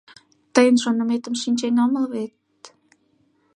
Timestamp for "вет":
2.13-2.33